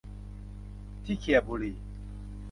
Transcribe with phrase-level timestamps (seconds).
[1.05, 1.77] ที่เขี่ยบุหรี่